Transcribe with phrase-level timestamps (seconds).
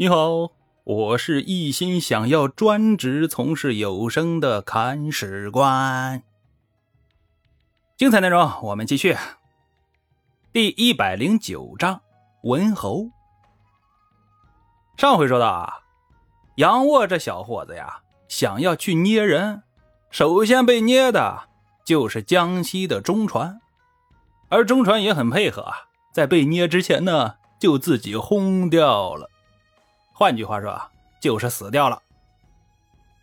[0.00, 0.52] 你好，
[0.84, 6.22] 我是一心想要专职从事有声的看史官。
[7.96, 9.16] 精彩内容，我们继续。
[10.52, 12.00] 第一百零九章，
[12.44, 13.10] 文侯。
[14.96, 15.80] 上回说到啊，
[16.58, 19.64] 杨沃这小伙子呀，想要去捏人，
[20.12, 21.48] 首先被捏的
[21.84, 23.60] 就是江西的中传，
[24.48, 25.74] 而中传也很配合啊，
[26.14, 29.28] 在被捏之前呢，就自己轰掉了。
[30.18, 30.90] 换句话说啊，
[31.20, 32.02] 就是死掉了。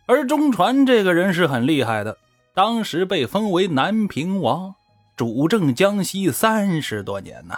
[0.06, 2.16] 而中传这个人是很厉害的，
[2.54, 4.74] 当时被封为南平王，
[5.14, 7.54] 主政江西三十多年呢，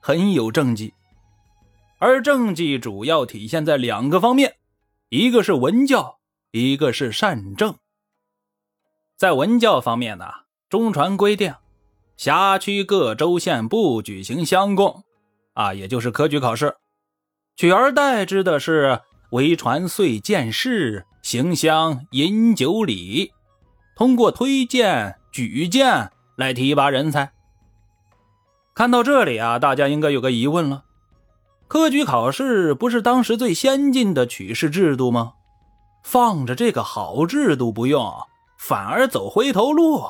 [0.00, 0.94] 很有政绩。
[1.98, 4.54] 而政绩主要体现在两个方面，
[5.08, 6.18] 一个是文教，
[6.52, 7.74] 一个是善政。
[9.16, 10.26] 在文教方面呢，
[10.68, 11.52] 中传规定，
[12.16, 15.02] 辖区各州县不举行乡贡，
[15.54, 16.76] 啊，也就是科举考试。
[17.56, 23.32] 取而代之的是为传岁见事、行乡饮酒礼，
[23.96, 27.32] 通过推荐、举荐来提拔人才。
[28.74, 30.84] 看到这里啊，大家应该有个疑问了：
[31.66, 35.32] 科举考试不是当时最先进的取士制度吗？
[36.02, 38.12] 放着这个好制度不用，
[38.58, 40.04] 反而走回头路，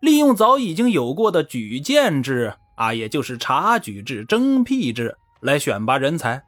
[0.00, 6.42] 利用早已经有过的举荐制啊，也就是察举制、征辟制来选拔人才。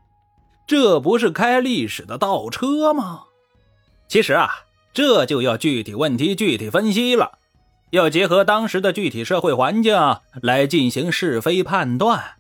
[0.67, 3.25] 这不是开历史的倒车吗？
[4.09, 4.49] 其实啊，
[4.93, 7.39] 这就要具体问题具体分析了，
[7.91, 9.97] 要结合当时的具体社会环境
[10.43, 12.37] 来进行是非判断。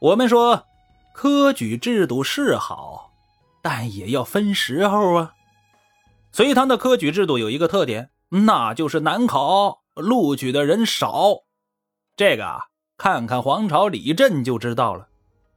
[0.00, 0.66] 我们说，
[1.14, 3.12] 科举制度是好，
[3.62, 5.34] 但也要分时候啊。
[6.32, 11.44] 隋唐的科举制度有一个特点，那就是难考，录取的人少。
[12.16, 12.64] 这个啊，
[12.98, 15.08] 看看黄巢李振就知道了。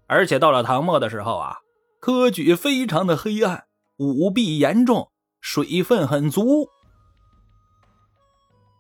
[0.08, 1.58] 而且到了唐末的时候啊，
[2.00, 3.66] 科举非常的黑暗，
[3.98, 6.70] 舞弊严重，水分很足。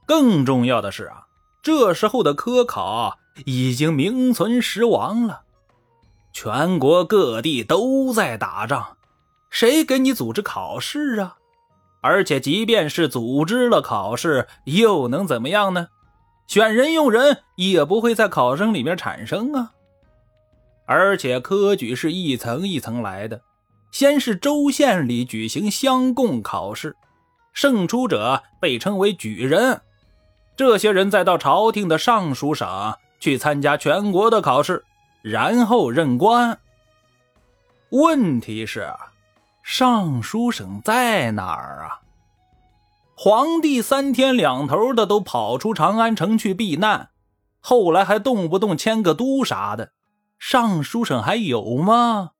[0.05, 1.27] 更重要的是啊，
[1.61, 5.41] 这时候的科考已经名存实亡了，
[6.31, 8.95] 全国各地都在打仗，
[9.49, 11.35] 谁给你组织考试啊？
[12.01, 15.89] 而且即便是组织了考试，又能怎么样呢？
[16.47, 19.73] 选人用人也不会在考生里面产生啊。
[20.87, 23.41] 而且科举是一层一层来的，
[23.91, 26.95] 先是州县里举行乡贡考试，
[27.51, 29.81] 胜出者被称为举人，
[30.55, 34.85] 这些人再到朝廷的尚书省去参加全国的考试，
[35.21, 36.57] 然后任官。
[37.89, 38.89] 问题是，
[39.63, 41.99] 尚书省在哪儿啊？
[43.13, 47.09] 皇帝三天两头的都跑出长安城去避难，
[47.59, 49.91] 后来还动不动迁个都啥的。
[50.39, 52.31] 尚书省还有吗？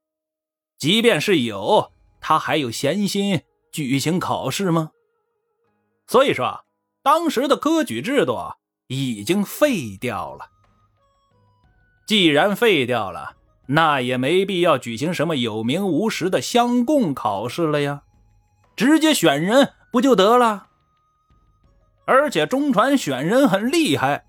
[0.78, 3.42] 即便是有，他还有闲心
[3.72, 4.92] 举行考试吗？
[6.06, 6.64] 所以说，
[7.02, 8.38] 当时的科举制度
[8.86, 10.50] 已经废掉了。
[12.06, 18.02] 既然废掉了，那也没必要举行什么有名无实的乡贡考试了呀，
[18.76, 20.68] 直接选人不就得了？
[22.06, 24.24] 而且中传选人很厉害，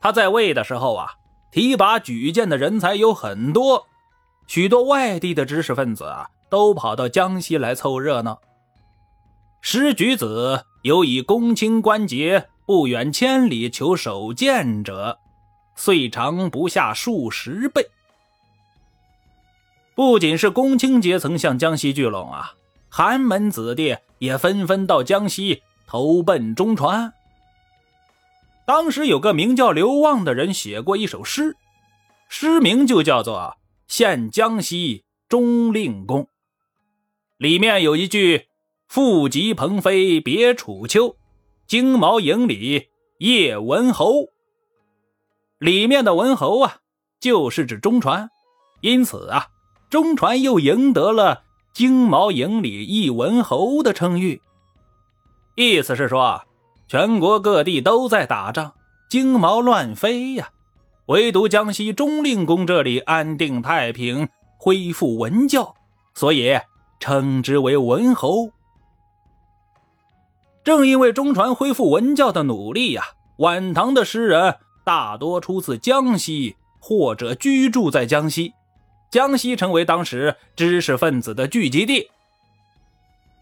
[0.00, 1.16] 他在位的时候啊。
[1.50, 3.86] 提拔举荐的人才有很多，
[4.46, 8.40] 许多外地的知识分子啊，都跑到江西来凑热闹。
[9.60, 15.18] 施举子有以公卿官节不远千里求首荐者，
[15.74, 17.86] 岁长不下数十倍。
[19.94, 22.54] 不仅是公卿阶层向江西聚拢啊，
[22.88, 27.12] 寒门子弟也纷纷到江西投奔中传。
[28.70, 31.56] 当时有个名叫刘旺的人写过一首诗，
[32.28, 33.34] 诗名就叫做
[33.88, 36.22] 《献江西中令公》，
[37.36, 38.46] 里面有一句
[38.86, 41.16] “富极鹏飞别楚丘，
[41.66, 44.28] 金毛营里叶文侯”。
[45.58, 46.76] 里面的文侯啊，
[47.18, 48.30] 就是指中传，
[48.82, 49.48] 因此啊，
[49.90, 51.42] 中传又赢得了
[51.74, 54.40] “金毛营里一文侯”的称誉。
[55.56, 56.44] 意思是说。
[56.90, 58.72] 全国各地都在打仗，
[59.08, 60.50] 金毛乱飞呀，
[61.06, 64.28] 唯独江西中令公这里安定太平，
[64.58, 65.76] 恢复文教，
[66.14, 66.58] 所以
[66.98, 68.50] 称之为文侯。
[70.64, 73.04] 正因为中传恢复文教的努力呀，
[73.36, 78.52] 晚唐的诗人大多出自江西或者居住在江西，
[79.12, 82.10] 江西成为当时知识分子的聚集地。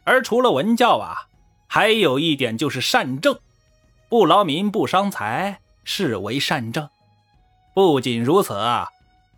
[0.04, 1.27] 而除了文教啊。
[1.68, 3.38] 还有一点就是善政，
[4.08, 6.88] 不劳民不伤财，视为善政。
[7.74, 8.88] 不仅如此啊，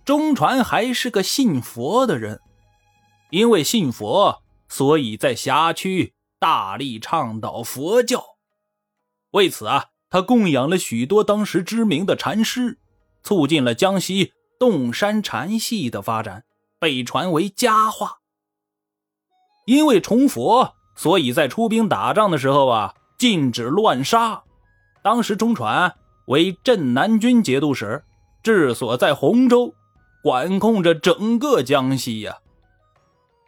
[0.04, 2.40] 中传还是个信佛的人。
[3.30, 8.24] 因为信佛，所以在辖区大力倡导佛教。
[9.32, 12.78] 为此啊，他供养了许多当时知名的禅师，
[13.22, 16.44] 促进了江西洞山禅系的发展，
[16.78, 18.20] 被传为佳话。
[19.66, 24.42] 因为崇佛，所以在出兵打仗的时候啊，禁止乱杀。
[25.02, 25.94] 当时中传
[26.26, 28.04] 为镇南军节度使，
[28.42, 29.72] 治所在洪州，
[30.22, 32.36] 管控着整个江西呀。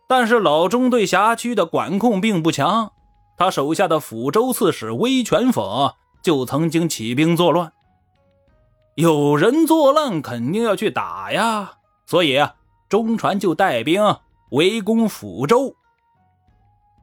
[0.09, 2.91] 但是老钟对辖区的管控并不强，
[3.37, 7.71] 他手下的抚州刺史威权讽就曾经起兵作乱。
[8.95, 11.73] 有人作乱，肯定要去打呀，
[12.07, 12.55] 所以啊，
[12.89, 14.03] 中传就带兵
[14.53, 15.77] 围攻抚州。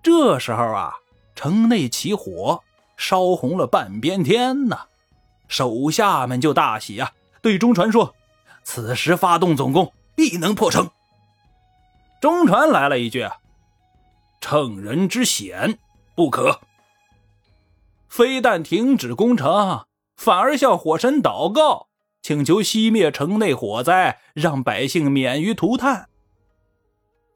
[0.01, 0.93] 这时候啊，
[1.35, 2.63] 城内起火，
[2.97, 4.85] 烧红了半边天呐，
[5.47, 7.11] 手下们就大喜啊，
[7.41, 8.15] 对中传说
[8.63, 10.89] ：“此时发动总攻，必能破城。”
[12.21, 13.29] 中传来了一句
[14.41, 15.79] ：“乘人之险，
[16.15, 16.59] 不可。”
[18.09, 19.85] 非但停止攻城，
[20.17, 21.87] 反而向火神祷告，
[22.21, 26.08] 请求熄灭城内火灾，让百姓免于涂炭。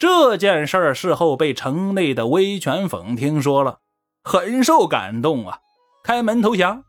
[0.04, 3.80] 这件事儿事后被城内的威权讽听说了，
[4.22, 5.60] 很受感动啊，
[6.04, 6.84] 开门投降。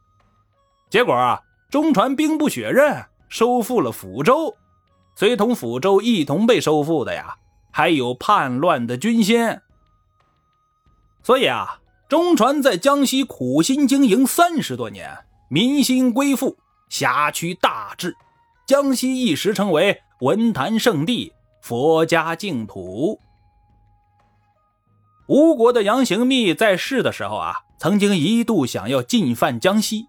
[0.90, 1.40] 结果啊，
[1.70, 4.56] 中传兵不血刃，收复了抚州，
[5.14, 7.36] 随同抚州一同被收复的呀。
[7.70, 9.60] 还有叛乱的军心，
[11.22, 11.78] 所以啊，
[12.08, 16.56] 中传在江西苦心经营三十多年，民心归附，
[16.88, 18.16] 辖区大治，
[18.66, 21.32] 江西一时成为文坛圣地、
[21.64, 23.18] 佛家净土。
[25.26, 30.04] 吴国的杨行密在世的时候啊，曾经一度想要进犯江西，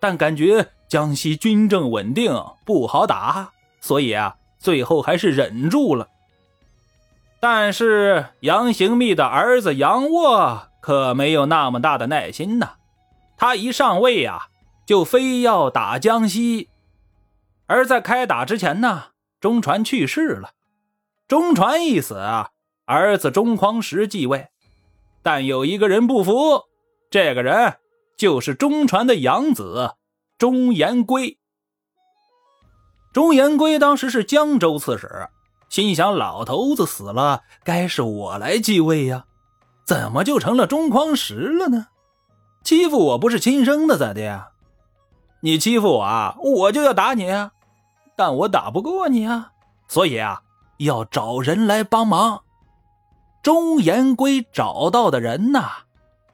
[0.00, 6.08] 但感觉江西军政稳定，不好打，所以啊，最后还是忍住了。
[7.38, 12.70] 但是杨行密的儿子杨沃可没有那么大的耐心呐，
[13.36, 14.48] 他一上位呀，
[14.84, 16.70] 就非要打江西。
[17.68, 20.50] 而在开打之前呢，中传去世了。
[21.28, 22.50] 中传一死啊，
[22.84, 24.48] 儿子中匡时继位。
[25.22, 26.62] 但有一个人不服，
[27.10, 27.78] 这个人
[28.16, 29.94] 就是中传的养子
[30.38, 31.38] 中延圭。
[33.12, 35.28] 中延圭当时是江州刺史。
[35.68, 39.24] 心想：老头子死了，该是我来继位呀，
[39.84, 41.88] 怎么就成了中匡时了呢？
[42.62, 44.50] 欺负我不是亲生的，咋的呀？
[45.40, 47.50] 你欺负我啊，我就要打你啊！
[48.16, 49.50] 但我打不过你啊，
[49.88, 50.42] 所以啊，
[50.78, 52.42] 要找人来帮忙。
[53.42, 55.70] 钟延圭找到的人呐，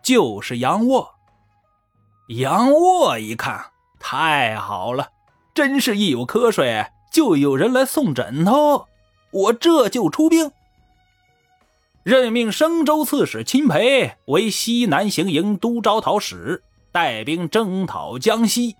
[0.03, 1.15] 就是杨沃。
[2.29, 3.67] 杨沃一看，
[4.01, 5.09] 太好了，
[5.53, 8.87] 真是一有瞌睡就有人来送枕头。
[9.31, 10.51] 我这就出兵，
[12.03, 18.77] 任命生州刺史钦培为西南行营都招讨使，带兵征讨江西。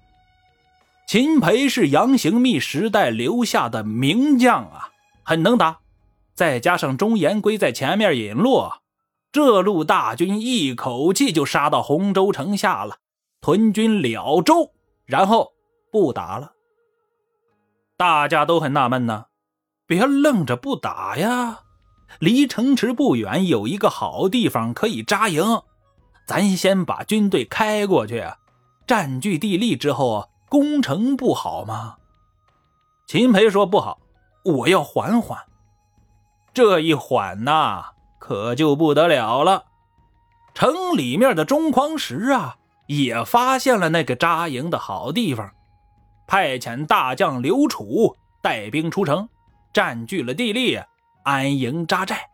[1.07, 4.92] 秦培是杨行密时代留下的名将啊，
[5.23, 5.81] 很能打。
[6.35, 8.71] 再加上钟延圭在前面引路，
[9.31, 12.97] 这路大军一口气就杀到洪州城下了，
[13.41, 14.73] 屯军了州，
[15.05, 15.53] 然后
[15.91, 16.53] 不打了。
[17.97, 19.27] 大家都很纳闷呢。
[19.85, 21.61] 别愣着不打呀！
[22.19, 25.43] 离城池不远有一个好地方可以扎营，
[26.27, 28.25] 咱先把军队开过去，
[28.87, 31.97] 占据地利之后攻城不好吗？
[33.07, 34.01] 秦培说不好，
[34.45, 35.39] 我要缓缓。
[36.55, 39.65] 这一缓呐，可就不得了了。
[40.55, 42.57] 城里面的中匡时啊，
[42.87, 45.53] 也发现了那个扎营的好地方，
[46.27, 49.29] 派遣大将刘楚带兵出城。
[49.73, 50.79] 占据了地利，
[51.23, 52.29] 安营扎寨。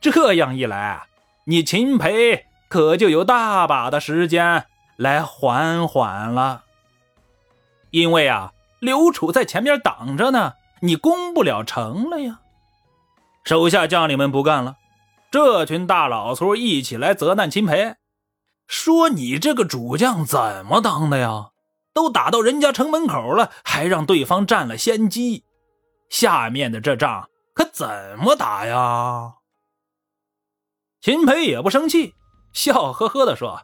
[0.00, 1.02] 这样一来，
[1.44, 4.64] 你秦培可就有大把的时间
[4.96, 6.64] 来缓缓了。
[7.90, 12.40] 因为啊，刘楚在前面挡着呢，你攻不了城了呀。
[13.44, 14.76] 手下将领们不干了，
[15.30, 17.96] 这群大老粗一起来责难秦培，
[18.66, 21.50] 说：“你这个主将怎么当的呀？
[21.94, 25.44] 都打到人家城门口了，还让对方占了先机。”
[26.10, 29.34] 下面的这仗可怎么打呀？
[31.00, 32.14] 秦培也不生气，
[32.52, 33.62] 笑呵呵地说：“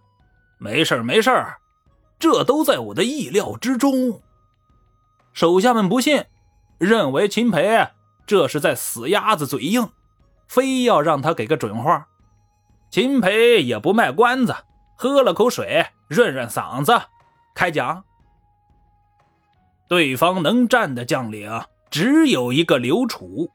[0.59, 1.30] 没事没事
[2.18, 4.23] 这都在我的意料之中。”
[5.33, 6.25] 手下们不信，
[6.78, 7.86] 认为秦培
[8.26, 9.88] 这是在死鸭子嘴硬，
[10.48, 12.06] 非要让他给个准话。
[12.90, 14.54] 秦培也不卖关子，
[14.96, 17.00] 喝了口水润润嗓子，
[17.54, 18.04] 开讲
[19.88, 21.50] ：“对方能战的将领。”
[21.90, 23.48] 只有一个刘楚，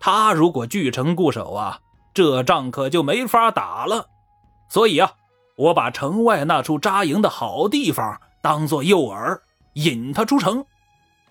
[0.00, 1.78] 他如果据城固守啊，
[2.14, 4.06] 这仗可就没法打了。
[4.70, 5.12] 所以啊，
[5.54, 9.38] 我把城外那处扎营的好地方当做诱饵，
[9.74, 10.64] 引他出城。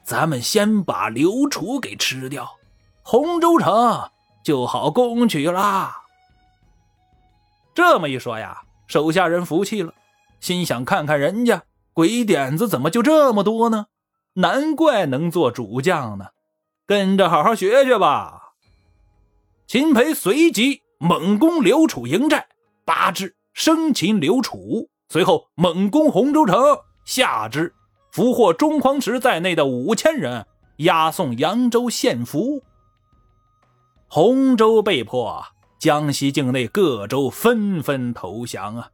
[0.07, 2.49] 咱们先把刘楚给吃掉，
[3.03, 4.09] 洪州城
[4.41, 5.97] 就好攻取啦。
[7.75, 9.93] 这么一说呀，手下人服气了，
[10.39, 11.61] 心想：看看人家
[11.91, 13.87] 鬼点子怎么就这么多呢？
[14.35, 16.27] 难怪能做主将呢，
[16.85, 18.53] 跟着好好学学吧。
[19.67, 22.47] 秦培随即猛攻刘楚营寨，
[22.85, 26.55] 八之生擒刘楚，随后猛攻洪州城，
[27.03, 27.73] 下之。
[28.17, 30.47] 俘获中匡池在内的五千人，
[30.77, 32.63] 押送扬州献俘。
[34.07, 35.45] 洪州被迫，
[35.77, 38.89] 江西境内各州纷纷投降啊！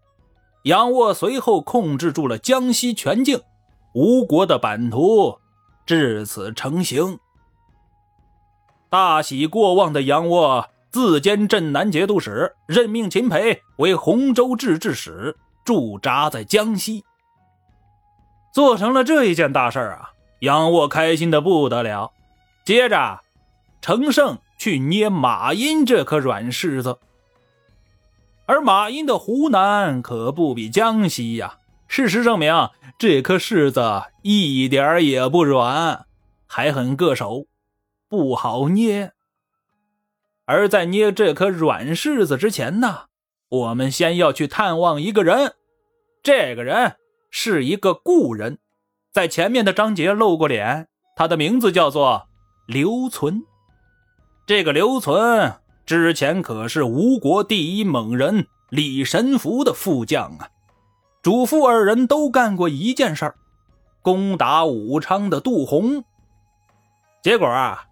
[0.63, 3.39] 杨沃随后控制住了江西全境，
[3.93, 5.39] 吴国的版图
[5.85, 7.17] 至此成型。
[8.89, 17.05] 大喜过望的杨沃自兼镇南节度使，任命秦培为洪州制置使，驻扎在江西。
[18.53, 20.13] 做成了这一件大事啊！
[20.39, 22.11] 杨沃开心的不得了。
[22.63, 23.21] 接着，
[23.81, 26.99] 程胜去捏马殷这颗软柿子。
[28.45, 31.57] 而马殷的湖南可不比江西呀。
[31.87, 32.69] 事实证明，
[32.99, 36.05] 这颗柿子一点也不软，
[36.45, 37.47] 还很硌手，
[38.07, 39.13] 不好捏。
[40.45, 43.05] 而在捏这颗软柿子之前呢，
[43.49, 45.55] 我们先要去探望一个人。
[46.21, 46.97] 这个人。
[47.35, 48.59] 是一个故人，
[49.11, 50.87] 在前面的章节露过脸。
[51.15, 52.27] 他的名字叫做
[52.67, 53.41] 刘存。
[54.45, 55.51] 这个刘存
[55.83, 60.47] 之前可是吴国第一猛人李神福的副将啊。
[61.23, 63.35] 主父二人都干过一件事儿，
[64.03, 66.03] 攻打武昌的杜洪。
[67.23, 67.85] 结果啊，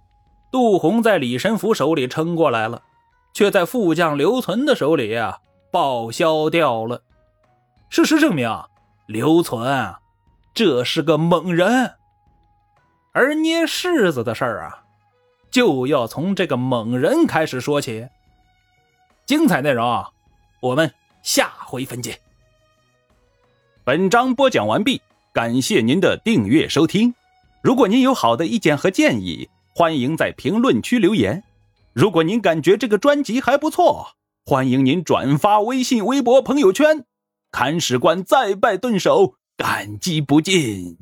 [0.51, 2.83] 杜洪在李神福手里撑过来了，
[3.33, 5.39] 却在副将刘存的手里啊
[5.71, 7.01] 报销掉了。
[7.89, 8.47] 事实证明。
[9.07, 9.95] 刘存，
[10.53, 11.95] 这是个猛人，
[13.11, 14.83] 而捏柿子的事儿啊，
[15.49, 18.07] 就要从这个猛人开始说起。
[19.25, 20.05] 精彩内容，
[20.61, 20.93] 我们
[21.23, 22.19] 下回分解。
[23.83, 25.01] 本章播讲完毕，
[25.33, 27.13] 感谢您的订阅收听。
[27.61, 31.43] 如果您有好的意见和建议，欢迎在评论区留言。
[31.93, 34.15] 如果您感觉这个专辑还不错，
[34.45, 37.05] 欢迎您转发微信、微博、朋友圈。
[37.51, 40.97] 看史官再拜顿首，感激不尽。